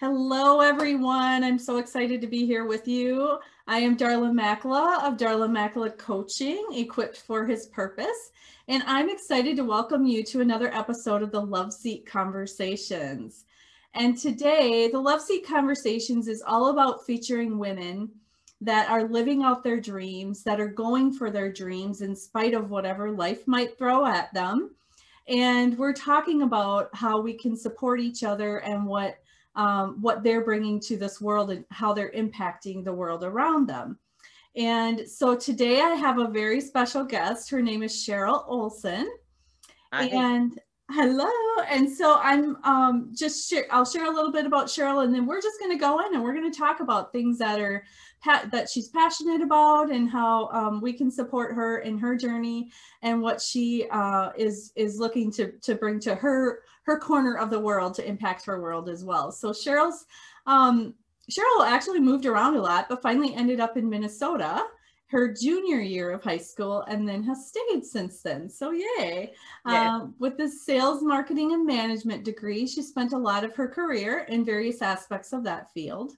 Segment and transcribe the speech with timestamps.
[0.00, 1.44] Hello, everyone.
[1.44, 3.38] I'm so excited to be here with you.
[3.68, 8.32] I am Darla Makla of Darla Makla Coaching, equipped for his purpose.
[8.66, 13.44] And I'm excited to welcome you to another episode of the Love Seat Conversations.
[13.94, 18.10] And today, the Love Seat Conversations is all about featuring women
[18.62, 22.68] that are living out their dreams, that are going for their dreams in spite of
[22.68, 24.74] whatever life might throw at them.
[25.28, 29.18] And we're talking about how we can support each other and what
[29.56, 33.98] um, what they're bringing to this world and how they're impacting the world around them.
[34.56, 37.50] And so today I have a very special guest.
[37.50, 39.10] Her name is Cheryl Olson.
[39.92, 40.06] Hi.
[40.06, 40.58] And
[40.90, 41.30] hello.
[41.68, 45.26] And so I'm um, just share, I'll share a little bit about Cheryl and then
[45.26, 47.84] we're just going to go in and we're going to talk about things that are
[48.24, 52.70] that she's passionate about and how um, we can support her in her journey
[53.02, 57.50] and what she uh, is is looking to to bring to her her corner of
[57.50, 59.32] the world to impact her world as well.
[59.32, 60.06] So Cheryl's
[60.46, 60.94] um,
[61.30, 64.62] Cheryl actually moved around a lot, but finally ended up in Minnesota
[65.06, 68.48] her junior year of high school and then has stayed since then.
[68.48, 69.32] So yay.
[69.66, 69.96] Yeah.
[69.96, 74.26] Um, with this sales, marketing, and management degree, she spent a lot of her career
[74.28, 76.16] in various aspects of that field.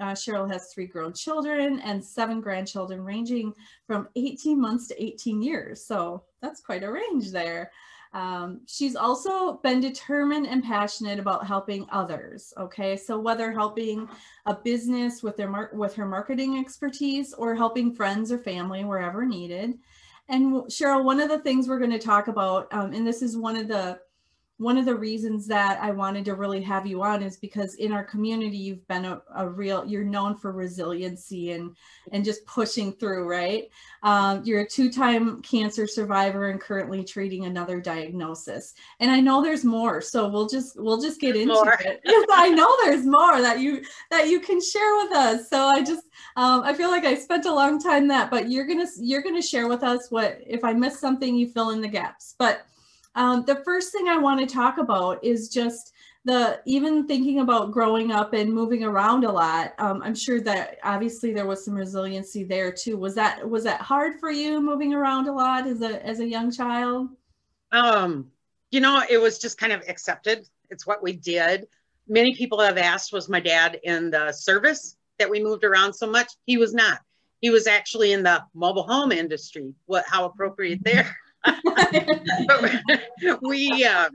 [0.00, 3.54] Uh, Cheryl has three grown children and seven grandchildren, ranging
[3.86, 5.84] from 18 months to 18 years.
[5.84, 7.70] So that's quite a range there.
[8.12, 12.52] Um, she's also been determined and passionate about helping others.
[12.58, 14.08] Okay, so whether helping
[14.46, 19.78] a business with their with her marketing expertise or helping friends or family wherever needed.
[20.28, 23.36] And Cheryl, one of the things we're going to talk about, um, and this is
[23.36, 24.00] one of the
[24.60, 27.92] one of the reasons that I wanted to really have you on is because in
[27.92, 31.74] our community, you've been a, a real, you're known for resiliency and,
[32.12, 33.70] and just pushing through, right?
[34.02, 38.74] Um, you're a two-time cancer survivor and currently treating another diagnosis.
[39.00, 41.78] And I know there's more, so we'll just, we'll just get into more.
[41.80, 42.02] it.
[42.04, 45.48] Yes, I know there's more that you, that you can share with us.
[45.48, 46.04] So I just,
[46.36, 49.22] um, I feel like I spent a long time that, but you're going to, you're
[49.22, 52.34] going to share with us what, if I miss something, you fill in the gaps.
[52.38, 52.66] But
[53.14, 55.92] um, the first thing I want to talk about is just
[56.24, 59.72] the even thinking about growing up and moving around a lot.
[59.78, 62.98] Um, I'm sure that obviously there was some resiliency there too.
[62.98, 66.26] Was that was that hard for you moving around a lot as a as a
[66.26, 67.08] young child?
[67.72, 68.30] Um,
[68.70, 70.46] you know, it was just kind of accepted.
[70.68, 71.66] It's what we did.
[72.06, 76.08] Many people have asked, was my dad in the service that we moved around so
[76.08, 76.32] much?
[76.44, 77.00] He was not.
[77.40, 79.72] He was actually in the mobile home industry.
[79.86, 81.16] What how appropriate there.
[83.42, 84.08] we uh,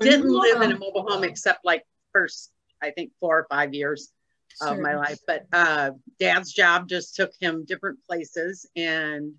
[0.00, 2.50] didn't live in a mobile home except like first,
[2.82, 4.12] I think, four or five years
[4.60, 4.74] sure.
[4.74, 5.18] of my life.
[5.26, 9.34] But uh, dad's job just took him different places and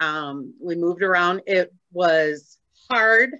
[0.00, 1.42] um, we moved around.
[1.46, 2.58] It was
[2.90, 3.30] hard.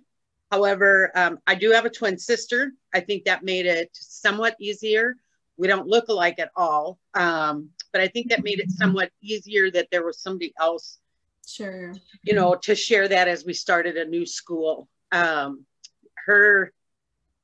[0.50, 2.72] However, um, I do have a twin sister.
[2.94, 5.16] I think that made it somewhat easier.
[5.56, 6.98] We don't look alike at all.
[7.14, 10.98] Um, but I think that made it somewhat easier that there was somebody else
[11.46, 11.92] Sure.
[12.22, 14.88] You know, to share that as we started a new school.
[15.10, 15.64] Um,
[16.26, 16.72] her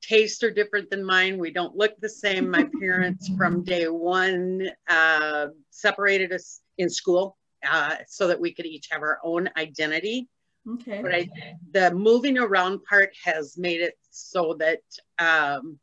[0.01, 1.37] tastes are different than mine.
[1.37, 2.49] We don't look the same.
[2.49, 7.37] My parents from day one uh, separated us in school
[7.69, 10.27] uh, so that we could each have our own identity.
[10.67, 11.01] Okay.
[11.01, 11.29] But I,
[11.71, 14.81] the moving around part has made it so that,
[15.17, 15.79] um,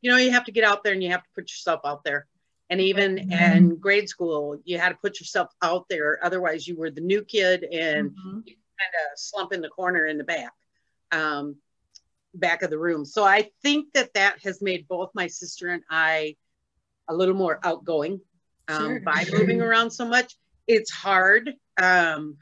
[0.00, 2.04] you know, you have to get out there and you have to put yourself out
[2.04, 2.26] there.
[2.70, 3.56] And even mm-hmm.
[3.56, 6.18] in grade school, you had to put yourself out there.
[6.22, 8.40] Otherwise, you were the new kid and mm-hmm.
[8.40, 10.52] kind of slump in the corner in the back,
[11.10, 11.56] um,
[12.34, 13.04] back of the room.
[13.04, 16.36] So I think that that has made both my sister and I
[17.08, 18.20] a little more outgoing
[18.68, 19.00] um, sure.
[19.00, 20.34] by moving around so much.
[20.66, 21.54] It's hard.
[21.80, 22.36] Um,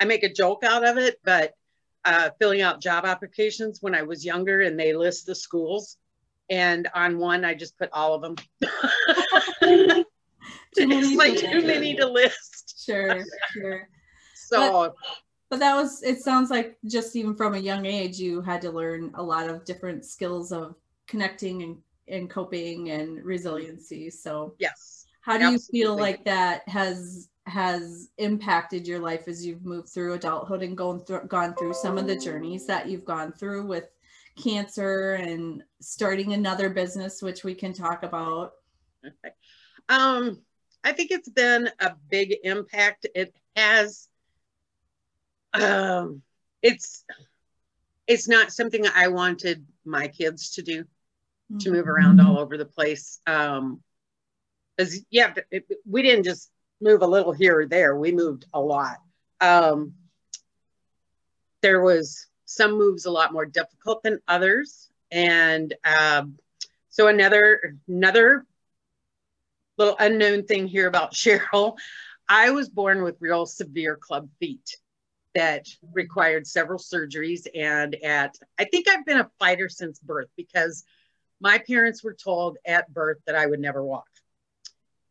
[0.00, 1.52] I make a joke out of it, but
[2.04, 5.98] uh, filling out job applications when I was younger and they list the schools
[6.50, 8.36] and on one I just put all of them.
[10.76, 12.84] it's like too many to list.
[12.84, 13.88] Sure, sure.
[14.34, 14.94] So but,
[15.50, 18.70] but that was it sounds like just even from a young age you had to
[18.70, 20.74] learn a lot of different skills of
[21.06, 21.76] connecting and,
[22.08, 24.08] and coping and resiliency.
[24.08, 25.04] So yes.
[25.20, 25.78] How do absolutely.
[25.78, 30.74] you feel like that has has impacted your life as you've moved through adulthood and
[30.74, 33.90] gone through gone through some of the journeys that you've gone through with
[34.42, 38.52] cancer and starting another business, which we can talk about?
[39.06, 39.34] Okay.
[39.88, 40.42] Um,
[40.84, 43.06] I think it's been a big impact.
[43.14, 44.08] It has,
[45.54, 46.22] um,
[46.62, 47.04] it's,
[48.06, 51.58] it's not something I wanted my kids to do, mm-hmm.
[51.58, 53.20] to move around all over the place.
[53.26, 53.82] Um,
[54.76, 56.50] because yeah, it, we didn't just
[56.80, 57.96] move a little here or there.
[57.96, 58.98] We moved a lot.
[59.40, 59.94] Um,
[61.60, 64.88] there was some moves a lot more difficult than others.
[65.10, 66.38] And um,
[66.98, 68.44] So another another
[69.78, 71.76] little unknown thing here about Cheryl.
[72.28, 74.76] I was born with real severe club feet
[75.34, 77.46] that required several surgeries.
[77.54, 80.84] And at, I think I've been a fighter since birth because
[81.40, 84.08] my parents were told at birth that I would never walk.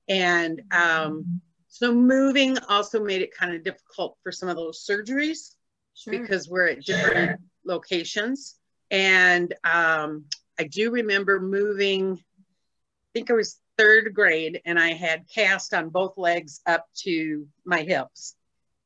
[0.08, 5.56] And um, so moving also made it kind of difficult for some of those surgeries
[5.96, 6.20] sure.
[6.20, 8.56] because we're at different locations.
[8.90, 10.26] And um,
[10.60, 15.90] I do remember moving, I think I was third grade, and I had cast on
[15.90, 18.36] both legs up to my hips.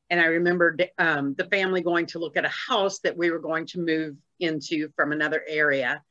[0.09, 3.39] And I remembered um, the family going to look at a house that we were
[3.39, 6.03] going to move into from another area.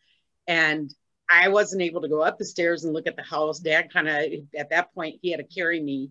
[0.47, 0.91] And
[1.31, 3.61] I wasn't able to go up the stairs and look at the house.
[3.61, 4.25] Dad kind of,
[4.57, 6.11] at that point, he had to carry me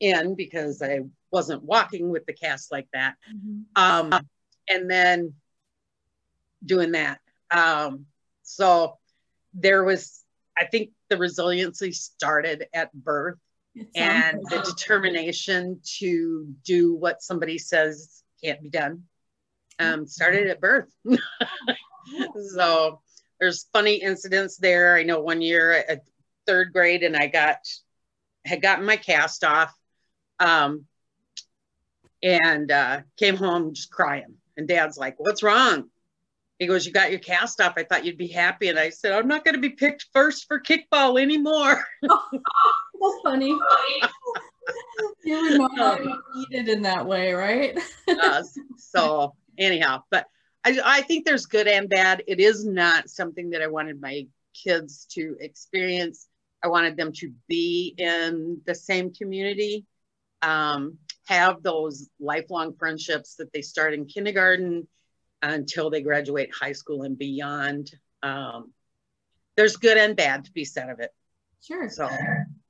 [0.00, 1.00] in because I
[1.30, 3.16] wasn't walking with the cast like that.
[3.30, 3.82] Mm-hmm.
[4.14, 4.26] Um,
[4.68, 5.34] and then
[6.64, 7.20] doing that.
[7.50, 8.06] Um,
[8.42, 8.98] so
[9.52, 10.24] there was,
[10.58, 13.38] I think the resiliency started at birth
[13.94, 19.04] and the determination to do what somebody says can't be done
[19.80, 20.92] um, started at birth.
[22.54, 23.00] so
[23.40, 24.94] there's funny incidents there.
[24.96, 26.02] I know one year at
[26.46, 27.58] third grade and I got,
[28.44, 29.74] had gotten my cast off
[30.38, 30.84] um,
[32.22, 34.34] and uh, came home just crying.
[34.56, 35.88] And dad's like, what's wrong?
[36.60, 37.72] He goes, you got your cast off.
[37.78, 38.68] I thought you'd be happy.
[38.68, 41.82] And I said, I'm not going to be picked first for kickball anymore.
[42.02, 43.58] That's funny.
[45.24, 47.78] you would know how to eat it in that way, right?
[48.06, 48.58] yes.
[48.76, 50.26] So anyhow, but
[50.62, 52.24] I, I think there's good and bad.
[52.26, 56.28] It is not something that I wanted my kids to experience.
[56.62, 59.86] I wanted them to be in the same community,
[60.42, 64.86] um, have those lifelong friendships that they start in kindergarten
[65.42, 67.92] until they graduate high school and beyond.
[68.22, 68.72] Um,
[69.56, 71.10] there's good and bad to be said of it.
[71.62, 71.88] Sure.
[71.88, 72.08] So,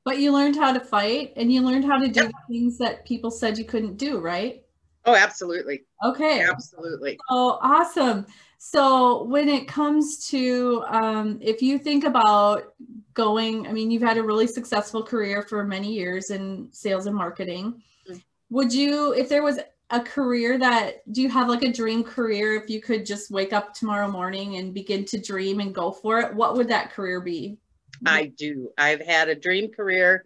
[0.04, 3.30] but you learned how to fight and you learned how to do things that people
[3.30, 4.62] said you couldn't do, right?
[5.04, 5.84] Oh, absolutely.
[6.04, 6.42] Okay.
[6.42, 7.18] Absolutely.
[7.30, 8.26] Oh, awesome.
[8.58, 12.74] So when it comes to, um, if you think about
[13.14, 17.16] going, I mean, you've had a really successful career for many years in sales and
[17.16, 17.82] marketing.
[18.08, 18.18] Mm-hmm.
[18.50, 22.54] Would you, if there was a career that do you have like a dream career
[22.54, 26.20] if you could just wake up tomorrow morning and begin to dream and go for
[26.20, 26.34] it?
[26.34, 27.58] What would that career be?
[28.06, 28.70] I do.
[28.78, 30.24] I've had a dream career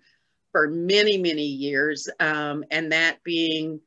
[0.52, 3.80] for many many years um, and that being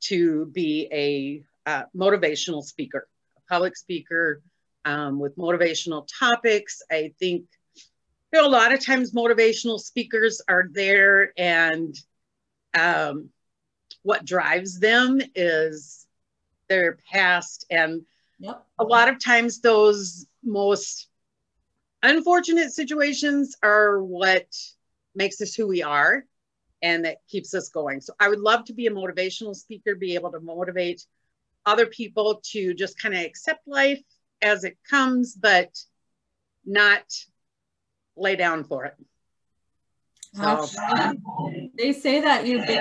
[0.00, 4.42] to be a uh, motivational speaker a public speaker
[4.84, 6.82] um, with motivational topics.
[6.90, 7.44] I think
[8.32, 11.94] you know, a lot of times motivational speakers are there and
[12.74, 13.30] um,
[14.02, 16.06] what drives them is
[16.68, 18.02] their past and
[18.38, 18.64] yep.
[18.78, 21.08] a lot of times those most
[22.02, 24.46] unfortunate situations are what
[25.14, 26.24] makes us who we are
[26.82, 30.14] and that keeps us going so i would love to be a motivational speaker be
[30.14, 31.04] able to motivate
[31.66, 34.00] other people to just kind of accept life
[34.40, 35.78] as it comes but
[36.64, 37.02] not
[38.16, 38.94] lay down for it
[40.34, 40.64] so.
[41.76, 42.80] they say that big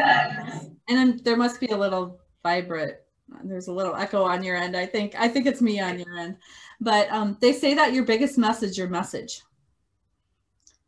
[0.89, 2.97] and then there must be a little vibrate.
[3.44, 4.75] There's a little echo on your end.
[4.75, 6.38] I think I think it's me on your end.
[6.81, 9.42] But um, they say that your biggest message, your message.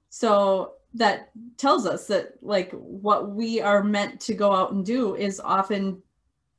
[0.10, 5.16] So that tells us that like what we are meant to go out and do
[5.16, 6.02] is often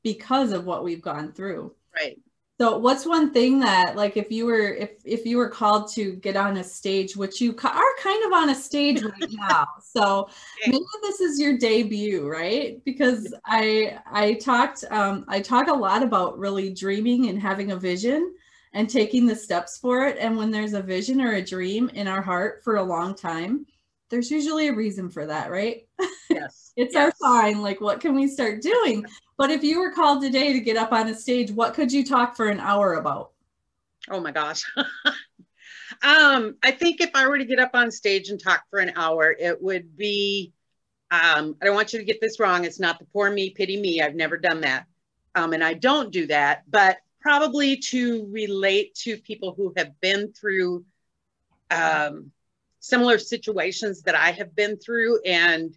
[0.03, 1.75] because of what we've gone through.
[1.95, 2.19] Right.
[2.63, 6.13] So what's one thing that like if you were if if you were called to
[6.13, 9.67] get on a stage, which you are kind of on a stage right now.
[9.83, 10.29] So
[10.65, 12.81] maybe this is your debut, right?
[12.85, 17.77] Because I I talked um I talk a lot about really dreaming and having a
[17.77, 18.33] vision
[18.75, 20.17] and taking the steps for it.
[20.21, 23.67] And when there's a vision or a dream in our heart for a long time,
[24.13, 25.89] there's usually a reason for that, right?
[26.29, 26.73] Yes.
[26.77, 27.15] it's yes.
[27.21, 27.63] our sign.
[27.63, 29.07] Like, what can we start doing?
[29.39, 32.05] But if you were called today to get up on a stage, what could you
[32.05, 33.31] talk for an hour about?
[34.11, 34.63] Oh my gosh.
[34.77, 38.93] um, I think if I were to get up on stage and talk for an
[38.97, 40.53] hour, it would be
[41.11, 42.65] um, I don't want you to get this wrong.
[42.65, 44.03] It's not the poor me, pity me.
[44.03, 44.87] I've never done that.
[45.35, 50.33] Um, and I don't do that, but probably to relate to people who have been
[50.33, 50.85] through
[51.71, 52.31] um,
[52.83, 55.75] similar situations that I have been through and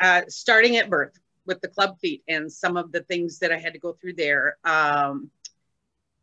[0.00, 1.12] uh, starting at birth
[1.46, 4.14] with the club feet and some of the things that I had to go through
[4.14, 4.56] there.
[4.64, 5.30] Um,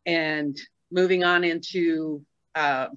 [0.04, 0.58] and
[0.90, 2.24] moving on into
[2.56, 2.88] uh,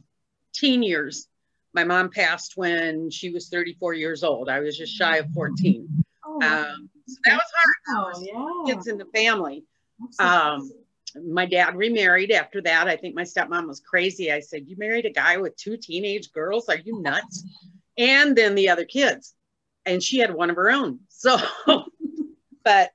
[0.52, 1.28] teen years,
[1.74, 4.50] my mom passed when she was 34 years old.
[4.50, 5.88] I was just shy of 14.
[6.26, 7.52] Oh, um, so that was
[7.88, 8.16] hard.
[8.16, 8.74] Oh, yeah.
[8.74, 9.64] Kids in the family.
[10.18, 10.72] Um,
[11.16, 12.88] my dad remarried after that.
[12.88, 14.32] I think my stepmom was crazy.
[14.32, 16.70] I said, You married a guy with two teenage girls?
[16.70, 17.44] Are you nuts?
[17.98, 19.34] And then the other kids.
[19.86, 21.00] And she had one of her own.
[21.10, 21.38] So,
[22.64, 22.92] but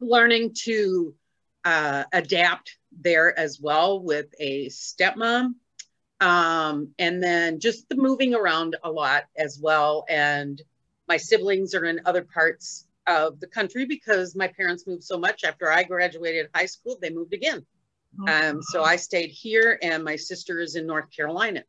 [0.00, 1.14] learning to
[1.66, 5.56] uh, adapt there as well with a stepmom.
[6.20, 10.06] Um, and then just the moving around a lot as well.
[10.08, 10.60] And
[11.06, 15.44] my siblings are in other parts of the country because my parents moved so much
[15.44, 17.64] after I graduated high school, they moved again.
[18.20, 21.64] Oh, um, so I stayed here, and my sister is in North Carolina.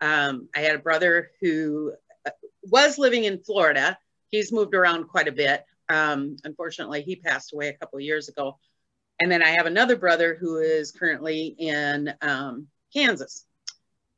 [0.00, 1.92] Um, I had a brother who
[2.26, 2.30] uh,
[2.64, 3.98] was living in Florida.
[4.30, 5.64] He's moved around quite a bit.
[5.88, 8.58] Um, unfortunately, he passed away a couple of years ago.
[9.20, 13.44] And then I have another brother who is currently in um, Kansas.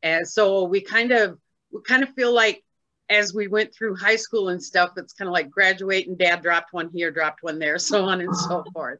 [0.02, 1.38] And so we kind of
[1.72, 2.62] we kind of feel like
[3.10, 6.42] as we went through high school and stuff, it's kind of like graduate and dad
[6.42, 8.98] dropped one here, dropped one there, so on and so forth.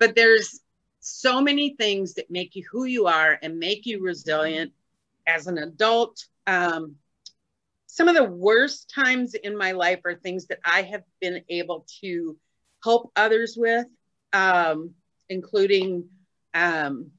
[0.00, 0.60] But there's
[1.00, 4.72] so many things that make you who you are and make you resilient
[5.26, 6.24] as an adult.
[6.46, 6.96] Um,
[7.86, 11.86] some of the worst times in my life are things that I have been able
[12.00, 12.36] to
[12.82, 13.86] help others with,
[14.32, 14.94] um,
[15.28, 16.08] including
[16.54, 17.10] um,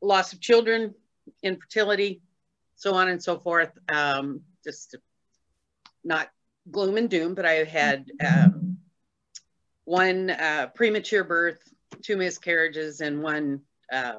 [0.00, 0.94] loss of children,
[1.42, 2.20] infertility,
[2.76, 3.70] so on and so forth.
[3.92, 4.96] Um, just
[6.04, 6.28] not
[6.70, 8.78] gloom and doom, but I had um,
[9.84, 11.60] one uh, premature birth,
[12.02, 13.60] two miscarriages, and one
[13.92, 14.16] uh,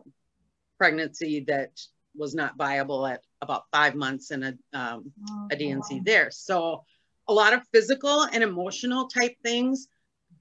[0.77, 1.79] pregnancy that
[2.15, 6.01] was not viable at about five months and a, um, oh, a D&C wow.
[6.05, 6.31] there.
[6.31, 6.83] So
[7.27, 9.87] a lot of physical and emotional type things.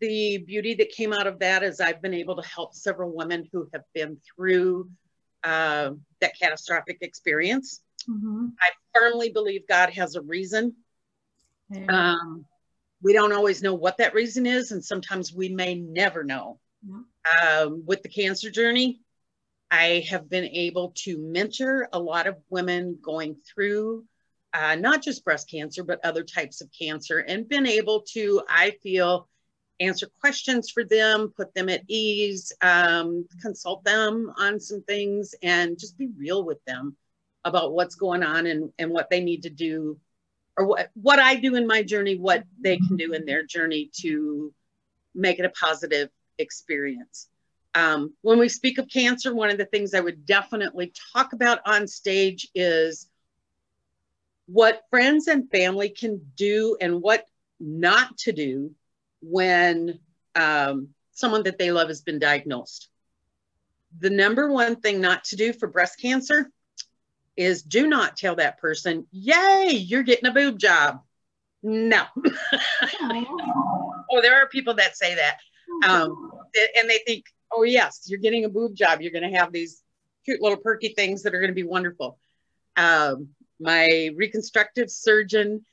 [0.00, 3.48] The beauty that came out of that is I've been able to help several women
[3.52, 4.90] who have been through
[5.44, 7.80] uh, that catastrophic experience.
[8.08, 8.48] Mm-hmm.
[8.60, 10.74] I firmly believe God has a reason.
[11.88, 12.44] Um,
[13.02, 16.58] we don't always know what that reason is, and sometimes we may never know.
[17.42, 19.00] Um, with the cancer journey,
[19.70, 24.04] I have been able to mentor a lot of women going through
[24.54, 28.72] uh, not just breast cancer, but other types of cancer, and been able to, I
[28.82, 29.28] feel,
[29.80, 35.78] answer questions for them, put them at ease, um, consult them on some things, and
[35.78, 36.96] just be real with them
[37.44, 39.98] about what's going on and, and what they need to do
[40.56, 43.90] or what, what I do in my journey, what they can do in their journey
[44.00, 44.52] to
[45.14, 47.28] make it a positive experience.
[47.74, 51.60] Um, when we speak of cancer, one of the things I would definitely talk about
[51.64, 53.08] on stage is
[54.46, 57.24] what friends and family can do and what
[57.58, 58.72] not to do
[59.22, 60.00] when
[60.34, 62.88] um, someone that they love has been diagnosed.
[64.00, 66.50] The number one thing not to do for breast cancer
[67.36, 71.00] is do not tell that person, yay, you're getting a boob job.
[71.62, 72.04] No.
[73.00, 75.38] oh, there are people that say that.
[75.88, 76.32] Um,
[76.78, 79.00] and they think, oh, yes, you're getting a boob job.
[79.00, 79.82] You're going to have these
[80.24, 82.18] cute little perky things that are going to be wonderful.
[82.76, 83.28] Um,
[83.60, 85.64] my reconstructive surgeon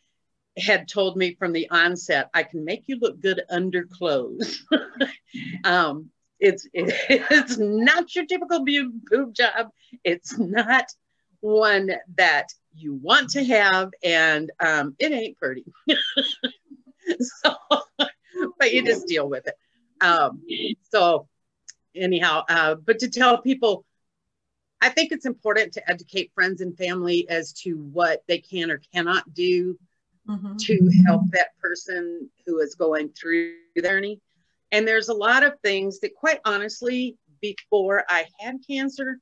[0.58, 4.64] had told me from the onset, I can make you look good under clothes.
[5.64, 6.94] um, it's it,
[7.32, 9.70] it's not your typical boob, boob job.
[10.04, 10.86] It's not
[11.42, 15.66] one that you want to have, and um, it ain't pretty.
[17.20, 17.56] so,
[18.58, 19.56] but you just deal with it.
[20.02, 20.42] Um,
[20.92, 21.28] so,
[21.96, 23.86] anyhow, uh, but to tell people,
[24.82, 28.82] I think it's important to educate friends and family as to what they can or
[28.94, 29.78] cannot do
[30.28, 30.56] mm-hmm.
[30.56, 34.22] to help that person who is going through their journey.
[34.72, 39.20] And there's a lot of things that, quite honestly, before I had cancer,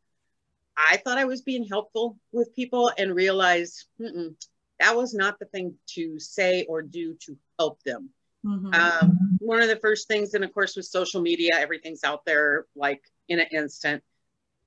[0.78, 5.74] I thought I was being helpful with people and realized that was not the thing
[5.96, 8.12] to say or do to help them.
[8.46, 8.74] Mm-hmm.
[8.74, 12.66] Um, one of the first things, and of course, with social media, everything's out there
[12.76, 14.04] like in an instant.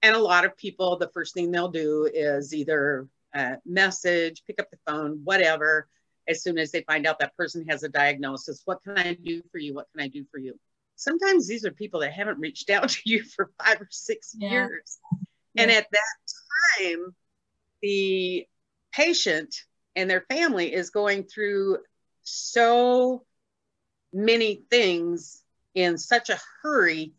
[0.03, 4.61] And a lot of people, the first thing they'll do is either uh, message, pick
[4.61, 5.89] up the phone, whatever,
[6.27, 8.63] as soon as they find out that person has a diagnosis.
[8.65, 9.75] What can I do for you?
[9.75, 10.59] What can I do for you?
[10.97, 14.51] Sometimes these are people that haven't reached out to you for five or six yeah.
[14.51, 14.99] years.
[15.57, 17.15] And at that time,
[17.83, 18.47] the
[18.93, 19.55] patient
[19.97, 21.79] and their family is going through
[22.23, 23.25] so
[24.13, 25.43] many things
[25.75, 27.13] in such a hurry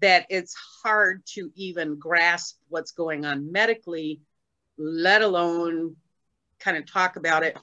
[0.00, 4.20] that it's hard to even grasp what's going on medically,
[4.78, 5.96] let alone
[6.58, 7.56] kind of talk about it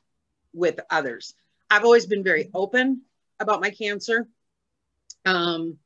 [0.54, 1.34] with others.
[1.70, 3.02] I've always been very open
[3.40, 4.28] about my cancer.
[5.26, 5.78] Um,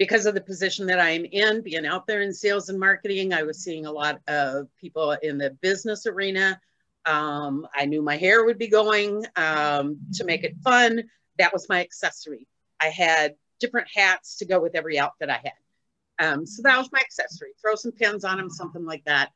[0.00, 3.42] because of the position that I'm in, being out there in sales and marketing, I
[3.42, 6.58] was seeing a lot of people in the business arena.
[7.04, 11.02] Um, I knew my hair would be going um, to make it fun.
[11.36, 12.46] That was my accessory.
[12.80, 16.26] I had different hats to go with every outfit I had.
[16.26, 17.50] Um, so that was my accessory.
[17.60, 19.32] Throw some pins on them, something like that.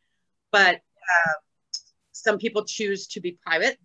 [0.51, 1.33] But uh,
[2.13, 3.77] some people choose to be private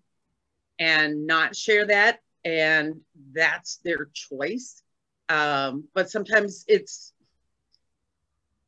[0.80, 3.02] and not share that, and
[3.34, 4.82] that's their choice.
[5.30, 7.14] Um, but sometimes it's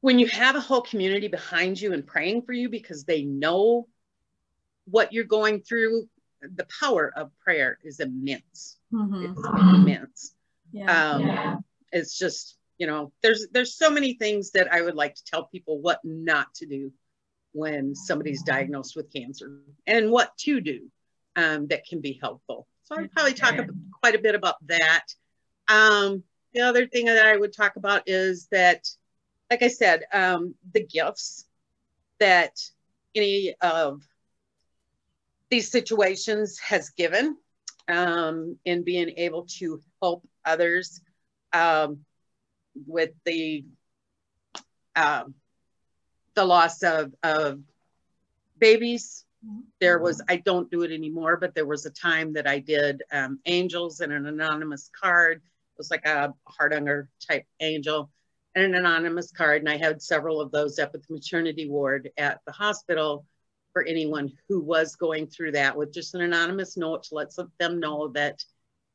[0.01, 3.87] when you have a whole community behind you and praying for you because they know
[4.85, 6.07] what you're going through,
[6.41, 8.77] the power of prayer is immense.
[8.93, 9.31] Mm-hmm.
[9.31, 10.35] It's immense.
[10.71, 11.11] Yeah.
[11.11, 11.55] Um, yeah.
[11.91, 15.45] It's just, you know, there's there's so many things that I would like to tell
[15.45, 16.91] people what not to do
[17.51, 20.89] when somebody's diagnosed with cancer and what to do
[21.35, 22.67] um, that can be helpful.
[22.83, 25.05] So I'll probably talk about, quite a bit about that.
[25.67, 26.23] Um,
[26.53, 28.87] the other thing that I would talk about is that,
[29.49, 31.45] like I said, um, the gifts
[32.19, 32.59] that
[33.15, 34.01] any of
[35.49, 37.37] these situations has given
[37.87, 41.01] um, in being able to help others
[41.53, 41.99] um,
[42.87, 43.65] with the
[44.95, 45.33] um,
[46.33, 47.59] the loss of, of
[48.57, 49.25] babies.
[49.79, 53.01] There was, I don't do it anymore, but there was a time that I did
[53.11, 55.41] um, angels and an anonymous card.
[55.81, 58.11] Was like a Hardanger type angel
[58.53, 59.61] and an anonymous card.
[59.63, 63.25] And I had several of those up at the maternity ward at the hospital
[63.73, 67.79] for anyone who was going through that with just an anonymous note to let them
[67.79, 68.43] know that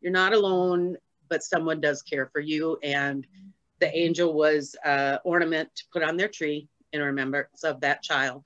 [0.00, 0.96] you're not alone,
[1.28, 2.78] but someone does care for you.
[2.84, 3.26] And
[3.80, 8.44] the angel was uh, ornament to put on their tree in remembrance of that child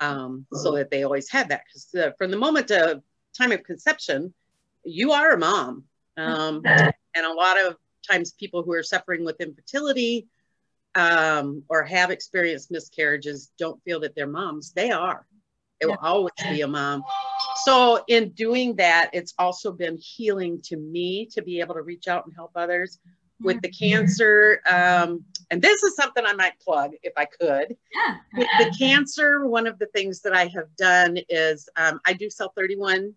[0.00, 1.62] um, so that they always had that.
[1.66, 3.02] Because uh, from the moment of
[3.38, 4.34] time of conception,
[4.84, 5.84] you are a mom.
[6.16, 6.62] Um,
[7.14, 7.76] and a lot of
[8.08, 10.26] times people who are suffering with infertility
[10.94, 14.72] um, or have experienced miscarriages don't feel that they're moms.
[14.72, 15.26] They are.
[15.80, 17.02] They will always be a mom.
[17.64, 22.06] So in doing that, it's also been healing to me to be able to reach
[22.06, 22.98] out and help others
[23.40, 24.60] with the cancer.
[24.70, 27.76] Um, and this is something I might plug if I could.
[27.94, 28.16] Yeah.
[28.36, 32.28] With the cancer, one of the things that I have done is um, I do
[32.28, 33.14] sell 31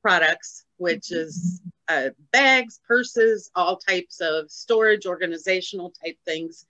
[0.00, 6.66] products, which is uh, bags, purses, all types of storage, organizational type things.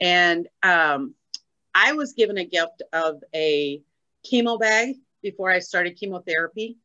[0.00, 1.14] And um,
[1.74, 3.82] I was given a gift of a
[4.24, 6.78] chemo bag before I started chemotherapy.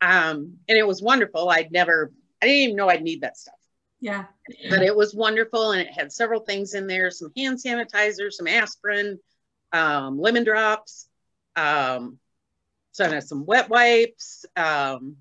[0.00, 1.48] Um, and it was wonderful.
[1.48, 3.54] I'd never, I didn't even know I'd need that stuff.
[4.00, 4.26] Yeah.
[4.70, 8.46] But it was wonderful and it had several things in there some hand sanitizer, some
[8.46, 9.18] aspirin,
[9.72, 11.08] um, lemon drops,
[11.56, 12.18] um,
[12.92, 15.16] so some wet wipes, um,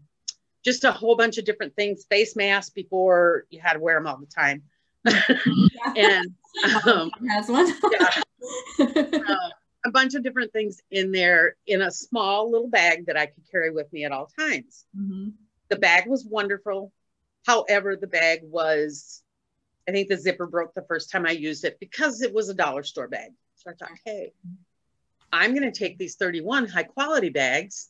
[0.67, 4.05] just a whole bunch of different things, face masks before you had to wear them
[4.05, 4.63] all the time.
[5.95, 6.27] and
[6.85, 7.73] um, has one.
[7.89, 8.21] yeah.
[8.77, 9.49] Uh,
[9.85, 13.49] a bunch of different things in there in a small little bag that I could
[13.49, 14.83] carry with me at all times.
[14.93, 15.29] Mm-hmm.
[15.69, 16.91] The bag was wonderful.
[17.45, 19.23] However, the bag was,
[19.87, 22.53] I think the zipper broke the first time I used it because it was a
[22.53, 23.31] dollar store bag.
[23.55, 24.33] So I thought, hey,
[25.31, 27.89] I'm going to take these 31 high quality bags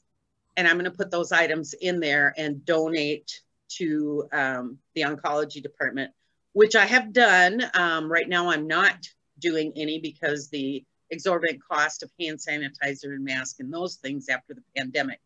[0.58, 5.62] and I'm going to put those items in there and donate to um, the oncology
[5.62, 6.12] department,
[6.54, 7.64] which I have done.
[7.76, 9.08] Um, right now, I'm not
[9.40, 14.56] doing any because the exorbitant cost of hand sanitizer and mask and those things after
[14.56, 15.20] the pandemic.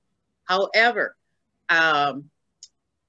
[0.44, 1.16] However,
[1.70, 2.26] um,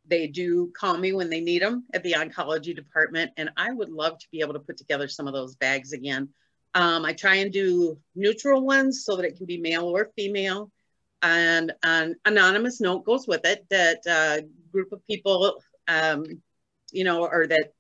[0.06, 3.90] they do call me when they need them at the oncology department, and I would
[3.90, 6.28] love to be able to put together some of those bags again.
[6.74, 10.70] Um, I try and do neutral ones so that it can be male or female.
[11.22, 16.24] And an anonymous note goes with it that a group of people, um,
[16.90, 17.72] you know, or that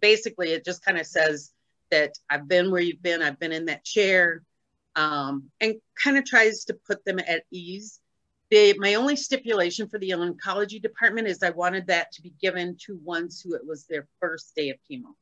[0.00, 1.52] basically it just kind of says
[1.90, 4.42] that I've been where you've been, I've been in that chair,
[4.96, 8.00] um, and kind of tries to put them at ease
[8.50, 12.76] the, my only stipulation for the oncology department is I wanted that to be given
[12.86, 15.14] to ones who it was their first day of chemo.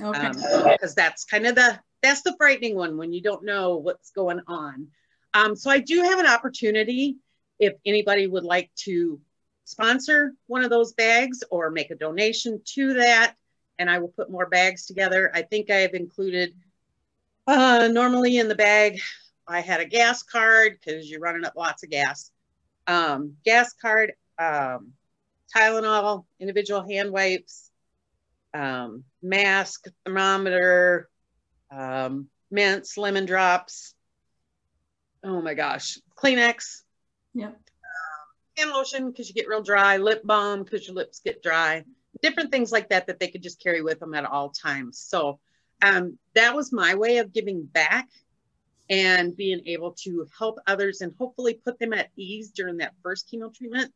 [0.00, 0.26] Okay.
[0.26, 4.10] Um, because that's kind of the that's the frightening one when you don't know what's
[4.10, 4.88] going on.
[5.34, 7.16] Um, so I do have an opportunity
[7.58, 9.20] if anybody would like to
[9.64, 13.34] sponsor one of those bags or make a donation to that,
[13.78, 15.30] and I will put more bags together.
[15.34, 16.54] I think I have included
[17.46, 19.00] uh, normally in the bag.
[19.46, 22.30] I had a gas card because you're running up lots of gas
[22.88, 24.92] um, gas card, um,
[25.54, 27.70] Tylenol, individual hand wipes,
[28.54, 31.08] um, mask, thermometer,
[31.70, 33.94] um, mints, lemon drops.
[35.28, 36.84] Oh my gosh, Kleenex.
[37.34, 37.50] Yep.
[37.50, 37.56] Um,
[38.56, 41.84] hand lotion because you get real dry, lip balm because your lips get dry,
[42.22, 44.98] different things like that that they could just carry with them at all times.
[44.98, 45.38] So
[45.82, 48.08] um, that was my way of giving back
[48.88, 53.30] and being able to help others and hopefully put them at ease during that first
[53.30, 53.92] chemo treatment.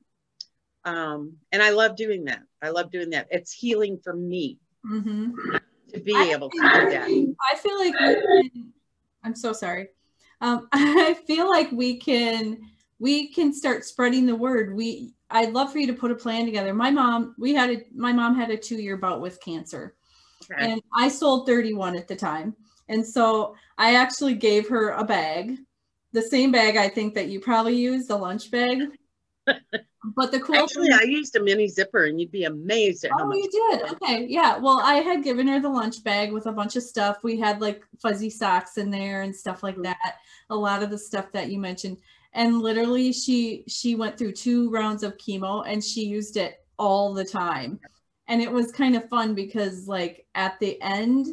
[0.84, 2.42] Um, and I love doing that.
[2.60, 3.28] I love doing that.
[3.30, 5.30] It's healing for me mm-hmm.
[5.94, 7.34] to be I able to do that.
[7.50, 7.94] I feel like
[9.24, 9.88] I'm so sorry.
[10.42, 12.58] Um, I feel like we can
[12.98, 14.74] we can start spreading the word.
[14.74, 16.74] We I'd love for you to put a plan together.
[16.74, 19.94] My mom, we had a my mom had a two year bout with cancer,
[20.44, 20.72] okay.
[20.72, 22.54] and I sold 31 at the time,
[22.90, 25.56] and so I actually gave her a bag,
[26.12, 28.78] the same bag I think that you probably use, the lunch bag.
[29.46, 33.10] But the cool actually thing, I used a mini zipper, and you'd be amazed at
[33.12, 33.38] how oh, much.
[33.38, 33.92] you did.
[33.92, 34.58] Okay, yeah.
[34.58, 37.18] Well, I had given her the lunch bag with a bunch of stuff.
[37.22, 39.84] We had like fuzzy socks in there and stuff like mm-hmm.
[39.84, 40.16] that.
[40.50, 41.96] A lot of the stuff that you mentioned
[42.34, 47.12] and literally she she went through two rounds of chemo and she used it all
[47.12, 47.78] the time
[48.28, 51.26] and it was kind of fun because like at the end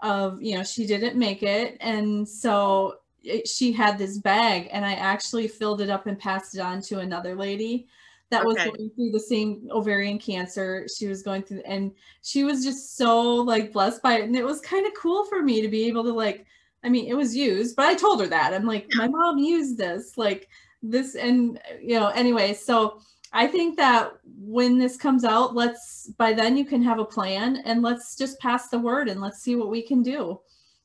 [0.00, 4.84] of you know she didn't make it and so it, she had this bag and
[4.84, 7.86] i actually filled it up and passed it on to another lady
[8.30, 8.46] that okay.
[8.46, 12.96] was going through the same ovarian cancer she was going through and she was just
[12.96, 15.86] so like blessed by it and it was kind of cool for me to be
[15.86, 16.46] able to like
[16.84, 18.52] I mean, it was used, but I told her that.
[18.52, 20.48] I'm like, my mom used this, like
[20.82, 22.52] this, and you know, anyway.
[22.52, 23.00] So
[23.32, 27.62] I think that when this comes out, let's by then you can have a plan
[27.64, 30.40] and let's just pass the word and let's see what we can do.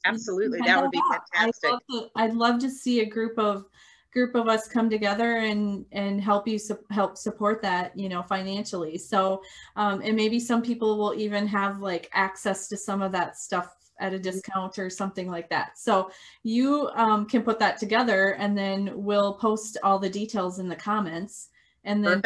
[0.05, 1.69] Absolutely, that would be fantastic.
[1.69, 3.65] I'd love, to, I'd love to see a group of
[4.11, 8.23] group of us come together and and help you su- help support that you know
[8.23, 9.39] financially so
[9.75, 13.75] um, and maybe some people will even have like access to some of that stuff
[13.99, 14.23] at a mm-hmm.
[14.23, 15.77] discount or something like that.
[15.77, 16.11] So
[16.43, 20.75] you um, can put that together and then we'll post all the details in the
[20.75, 21.49] comments.
[21.85, 22.21] And then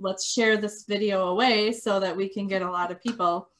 [0.00, 3.50] let's share this video away so that we can get a lot of people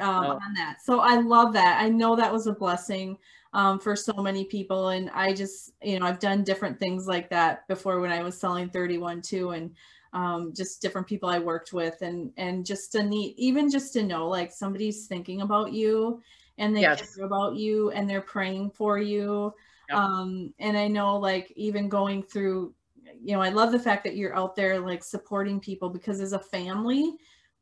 [0.00, 0.30] um, oh.
[0.32, 0.78] on that.
[0.82, 1.80] So I love that.
[1.80, 3.18] I know that was a blessing
[3.52, 4.90] um, for so many people.
[4.90, 8.38] And I just, you know, I've done different things like that before when I was
[8.38, 9.50] selling 31 too.
[9.50, 9.74] And
[10.12, 14.02] um, just different people I worked with and, and just to neat, even just to
[14.02, 16.22] know like somebody's thinking about you
[16.56, 17.14] and they yes.
[17.14, 19.52] care about you and they're praying for you.
[19.88, 19.98] Yep.
[19.98, 22.74] Um, and I know like even going through,
[23.22, 26.32] you know, I love the fact that you're out there like supporting people because as
[26.32, 27.14] a family,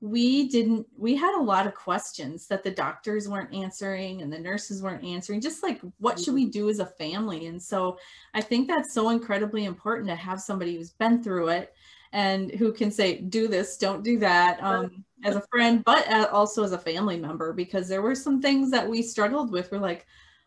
[0.07, 4.39] we didn't we had a lot of questions that the doctors weren't answering and the
[4.39, 7.47] nurses weren't answering just like what should we do as a family?
[7.47, 7.99] And so
[8.35, 11.75] i think that's so incredibly important to have somebody who's been through it
[12.13, 16.63] and who can say do this don't do that um, as a friend but also
[16.63, 19.71] as a family member because there were some things that we struggled with.
[19.73, 20.07] We're like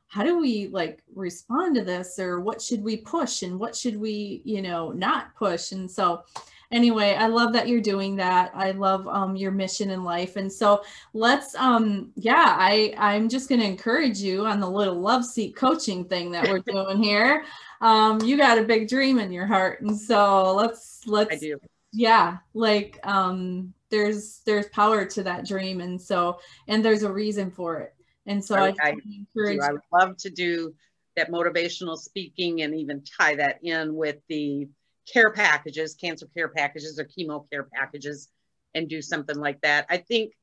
[0.09, 2.17] how do we like respond to this?
[2.17, 3.43] Or what should we push?
[3.43, 5.71] And what should we you know not push?
[5.71, 6.23] And so
[6.71, 8.51] anyway i love that you're doing that.
[8.53, 10.35] I love um, your mission in life.
[10.35, 14.99] And so let's um yeah i i'm just going to encourage you on the little
[14.99, 17.43] love seat coaching thing that we're doing here.
[17.81, 19.81] Um you got a big dream in your heart.
[19.81, 21.59] And so let's let's I do.
[21.91, 25.81] yeah like um there's there's power to that dream.
[25.81, 27.95] And so and there's a reason for it.
[28.25, 30.73] And so i, I, encourage I would love to do
[31.15, 34.67] that motivational speaking and even tie that in with the
[35.11, 38.29] care packages cancer care packages or chemo care packages
[38.75, 40.33] and do something like that i think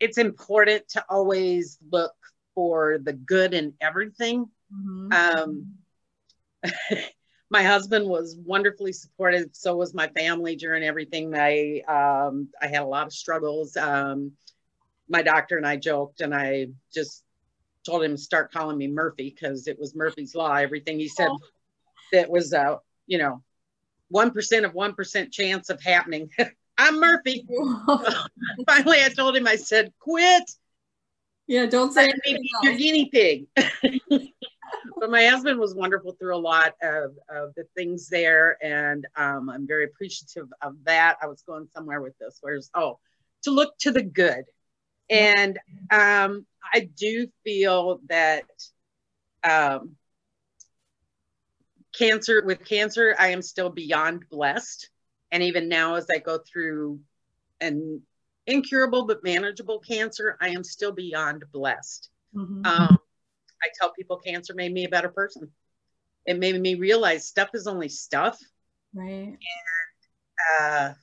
[0.00, 2.14] it's important to always look
[2.54, 5.12] for the good in everything mm-hmm.
[5.12, 5.74] um,
[7.52, 9.50] my husband was wonderfully supportive.
[9.52, 11.34] So was my family during everything.
[11.36, 13.76] I um, I had a lot of struggles.
[13.76, 14.32] Um,
[15.06, 17.22] my doctor and I joked, and I just
[17.84, 20.54] told him to start calling me Murphy because it was Murphy's law.
[20.54, 21.28] Everything he said
[22.12, 23.42] that was, uh, you know,
[24.12, 26.30] one percent of one percent chance of happening.
[26.78, 27.46] I'm Murphy.
[28.66, 29.46] Finally, I told him.
[29.46, 30.50] I said, "Quit."
[31.46, 32.08] Yeah, don't say
[32.62, 33.46] your guinea pig.
[33.56, 38.56] but my husband was wonderful through a lot of, of the things there.
[38.62, 41.18] And um, I'm very appreciative of that.
[41.20, 43.00] I was going somewhere with this, Where's, oh,
[43.42, 44.44] to look to the good.
[45.10, 45.58] And
[45.90, 48.44] um, I do feel that
[49.44, 49.96] um,
[51.96, 54.88] cancer, with cancer, I am still beyond blessed.
[55.30, 57.00] And even now, as I go through
[57.60, 58.02] an
[58.46, 62.10] incurable but manageable cancer, I am still beyond blessed.
[62.34, 62.66] Mm-hmm.
[62.66, 62.98] Um,
[63.62, 65.50] I tell people cancer made me a better person.
[66.26, 68.38] It made me realize stuff is only stuff.
[68.94, 69.38] Right.
[69.38, 69.38] And,
[70.60, 70.94] uh,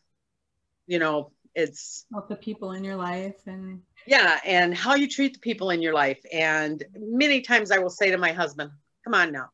[0.88, 5.34] you know, it's about the people in your life and yeah, and how you treat
[5.34, 6.19] the people in your life.
[6.32, 8.71] And many times I will say to my husband,
[9.04, 9.49] come on now,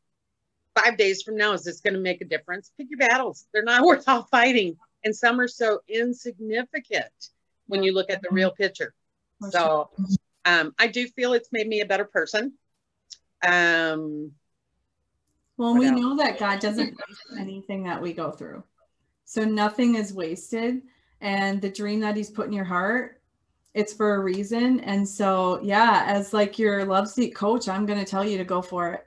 [0.78, 2.70] five days from now, is this going to make a difference?
[2.76, 3.46] Pick your battles.
[3.52, 4.76] They're not worth all fighting.
[5.04, 7.30] And some are so insignificant
[7.66, 8.94] when you look at the real picture.
[9.50, 9.90] So
[10.44, 12.54] um, I do feel it's made me a better person.
[13.46, 14.32] Um,
[15.56, 16.00] well, we else?
[16.00, 18.62] know that God doesn't waste anything that we go through.
[19.24, 20.82] So nothing is wasted.
[21.20, 23.20] And the dream that he's put in your heart
[23.76, 24.80] it's for a reason.
[24.80, 28.44] And so, yeah, as like your love seat coach, I'm going to tell you to
[28.44, 29.05] go for it.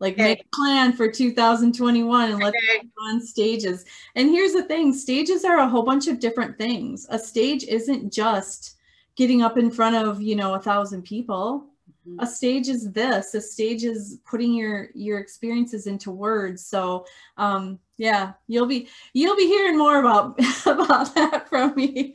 [0.00, 0.22] Like okay.
[0.24, 2.88] make a plan for 2021 and let's okay.
[3.10, 3.84] on stages.
[4.16, 7.06] And here's the thing, stages are a whole bunch of different things.
[7.10, 8.78] A stage isn't just
[9.14, 11.66] getting up in front of, you know, a thousand people.
[12.08, 12.20] Mm-hmm.
[12.20, 13.34] A stage is this.
[13.34, 16.64] A stage is putting your your experiences into words.
[16.64, 17.04] So
[17.36, 22.14] um yeah, you'll be you'll be hearing more about about that from me.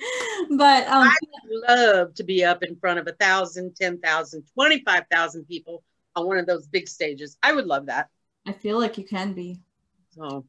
[0.57, 1.17] But um I
[1.69, 5.83] love to be up in front of a thousand, ten thousand, twenty-five thousand people
[6.15, 7.37] on one of those big stages.
[7.43, 8.09] I would love that.
[8.47, 9.59] I feel like you can be.
[10.11, 10.45] So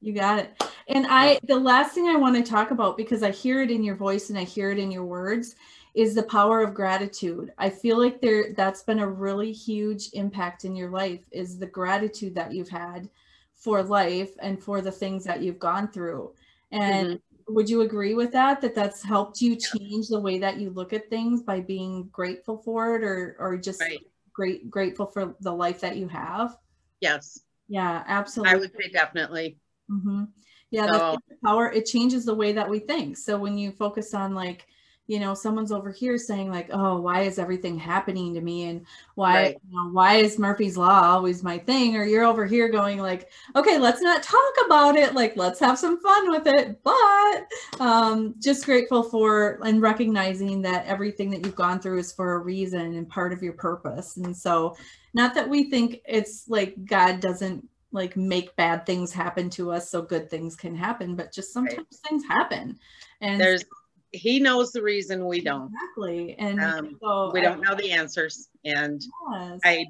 [0.00, 0.62] you got it.
[0.88, 3.82] And I the last thing I want to talk about because I hear it in
[3.82, 5.56] your voice and I hear it in your words
[5.94, 7.52] is the power of gratitude.
[7.58, 11.66] I feel like there that's been a really huge impact in your life is the
[11.66, 13.08] gratitude that you've had
[13.54, 16.32] for life and for the things that you've gone through.
[16.70, 17.54] And mm-hmm.
[17.54, 20.92] would you agree with that that that's helped you change the way that you look
[20.92, 24.06] at things by being grateful for it or or just right
[24.38, 26.56] great grateful for the life that you have.
[27.00, 27.40] Yes.
[27.68, 29.58] Yeah absolutely i would say definitely.
[29.90, 30.24] Mm-hmm.
[30.70, 33.16] yeah so, power it changes the way that we think.
[33.16, 34.64] So when you focus on like
[35.08, 38.64] you know someone's over here saying like oh why is everything happening to me?
[38.64, 39.56] And why right.
[39.68, 41.96] you know, why is murphy's law always my thing?
[41.96, 45.14] Or you're over here going like okay let's not talk about it.
[45.14, 46.78] Like let's have some fun with it.
[46.84, 52.34] But um just grateful for and recognizing that everything that you've gone through is for
[52.34, 54.18] a reason and part of your purpose.
[54.18, 54.76] And so
[55.14, 59.90] not that we think it's like god doesn't like make bad things happen to us
[59.90, 62.10] so good things can happen but just sometimes right.
[62.10, 62.78] things happen.
[63.22, 63.64] And there's
[64.12, 65.72] he knows the reason we don't.
[65.72, 66.34] Exactly.
[66.38, 68.48] And um, so we don't know the answers.
[68.64, 69.60] And yes.
[69.64, 69.86] I,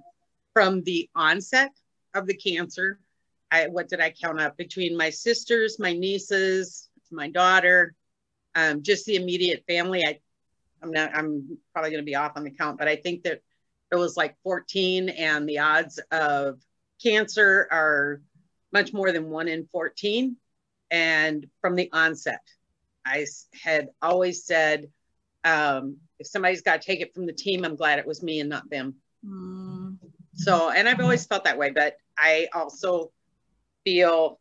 [0.53, 1.71] from the onset
[2.15, 2.99] of the cancer,
[3.51, 7.95] I, what did I count up between my sisters, my nieces, my daughter,
[8.55, 10.05] um, just the immediate family.
[10.05, 10.19] I,
[10.83, 13.41] I'm not, I'm probably going to be off on the count, but I think that
[13.91, 16.61] it was like 14 and the odds of
[17.03, 18.21] cancer are
[18.73, 20.37] much more than one in 14.
[20.91, 22.41] And from the onset,
[23.09, 23.27] I
[23.63, 24.89] had always said,
[25.45, 28.41] um, if somebody's got to take it from the team, I'm glad it was me
[28.41, 28.97] and not them.
[29.25, 29.97] Mm.
[30.35, 33.11] So, and I've always felt that way, but I also
[33.85, 34.39] feel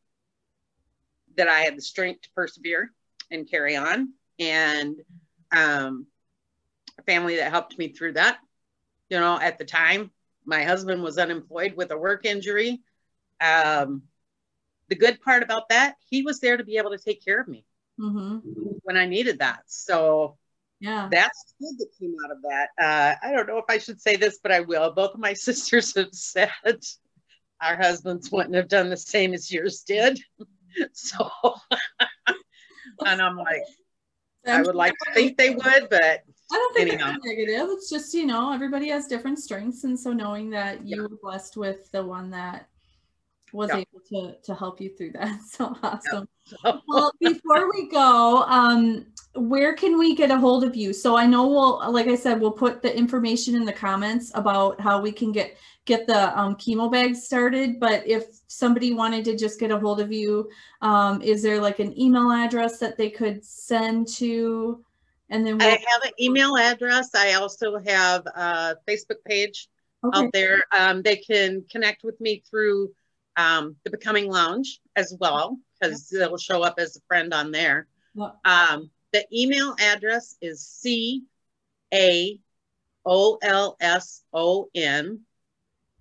[1.38, 2.91] that I had the strength to persevere
[3.32, 4.97] and carry on, and
[5.51, 6.08] um,
[6.99, 8.38] a family that helped me through that.
[9.10, 10.12] You know, at the time,
[10.45, 12.82] my husband was unemployed with a work injury.
[13.39, 14.03] Um,
[14.89, 17.47] the good part about that, he was there to be able to take care of
[17.47, 17.65] me
[17.99, 18.38] mm-hmm.
[18.83, 19.62] when I needed that.
[19.67, 20.38] So
[20.79, 22.69] yeah, that's good that came out of that.
[22.79, 24.91] Uh, I don't know if I should say this, but I will.
[24.91, 26.51] Both of my sisters have said
[27.62, 30.19] our husbands wouldn't have done the same as yours did.
[30.93, 31.29] so,
[33.05, 33.63] and I'm like,
[34.45, 37.15] I would like to think they would, but I don't think anyhow.
[37.15, 37.67] it's negative.
[37.71, 39.83] It's just, you know, everybody has different strengths.
[39.83, 41.01] And so knowing that you yeah.
[41.01, 42.69] were blessed with the one that
[43.51, 43.79] was yep.
[43.79, 45.41] able to to help you through that.
[45.41, 46.29] So awesome.
[46.63, 46.81] Yep.
[46.88, 49.05] well, before we go, um,
[49.36, 50.93] where can we get a hold of you?
[50.93, 54.79] So I know we'll, like I said, we'll put the information in the comments about
[54.81, 57.79] how we can get get the um, chemo bags started.
[57.79, 60.49] But if somebody wanted to just get a hold of you,
[60.81, 64.83] um, is there like an email address that they could send to?
[65.29, 67.15] And then we'll- I have an email address.
[67.15, 69.69] I also have a Facebook page
[70.03, 70.19] okay.
[70.19, 70.63] out there.
[70.77, 72.91] Um, they can connect with me through
[73.38, 77.88] um, the Becoming Lounge as well, because it'll show up as a friend on there.
[78.46, 81.24] Um, the email address is C
[81.94, 82.40] A
[83.06, 85.22] O L S O N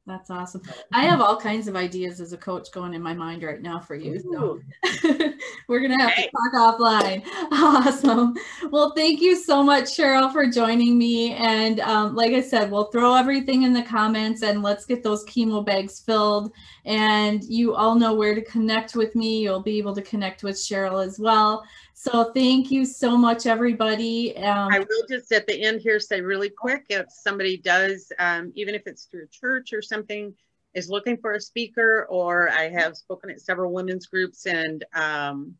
[0.08, 0.62] That's awesome.
[0.90, 3.78] I have all kinds of ideas as a coach going in my mind right now
[3.78, 4.18] for you.
[4.18, 4.58] So
[5.68, 7.22] we're going to have to talk offline.
[7.50, 8.34] Awesome.
[8.70, 11.34] Well, thank you so much, Cheryl, for joining me.
[11.34, 15.24] And um, like I said, we'll throw everything in the comments and let's get those
[15.26, 16.52] chemo bags filled.
[16.84, 19.42] And you all know where to connect with me.
[19.42, 21.64] You'll be able to connect with Cheryl as well.
[22.00, 24.36] So thank you so much, everybody.
[24.36, 28.52] Um, I will just at the end here say really quick, if somebody does, um,
[28.54, 30.32] even if it's through church or something,
[30.74, 35.56] is looking for a speaker, or I have spoken at several women's groups and um,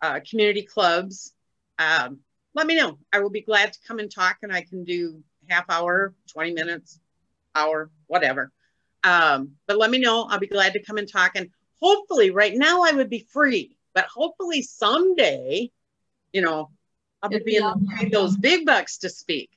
[0.00, 1.32] uh, community clubs,
[1.80, 2.20] um,
[2.54, 2.98] let me know.
[3.12, 6.52] I will be glad to come and talk and I can do half hour, 20
[6.52, 7.00] minutes,
[7.56, 8.52] hour, whatever.
[9.02, 10.28] Um, but let me know.
[10.30, 11.32] I'll be glad to come and talk.
[11.34, 11.50] And
[11.82, 15.70] hopefully, right now I would be free, but hopefully someday,
[16.32, 16.70] you know,
[17.22, 19.50] I'll be being paid those big bucks to speak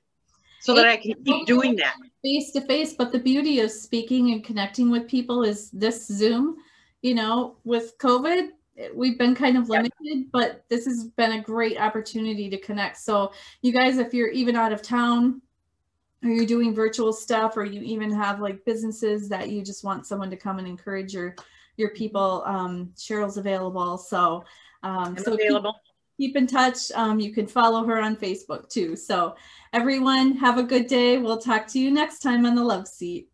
[0.61, 1.95] so that I can keep doing that.
[2.23, 2.93] Face to face.
[2.93, 6.55] But the beauty of speaking and connecting with people is this Zoom,
[7.01, 8.47] you know, with COVID,
[8.95, 12.97] we've been kind of limited, but this has been a great opportunity to connect.
[12.97, 15.41] So you guys, if you're even out of town
[16.23, 20.07] or you're doing virtual stuff, or you even have like businesses that you just want
[20.07, 21.35] someone to come and encourage your
[21.79, 23.97] your people, um, Cheryl's available.
[23.97, 24.43] So
[24.83, 25.75] um, so available.
[26.17, 26.91] Keep, keep in touch.
[26.93, 28.95] Um, you can follow her on Facebook too.
[28.95, 29.35] So
[29.73, 31.17] everyone have a good day.
[31.17, 33.29] We'll talk to you next time on the Love Seat.